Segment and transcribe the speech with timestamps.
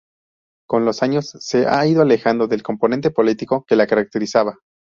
[0.67, 4.57] Con los años se ha ido alejando del componente político que la caracterizaba.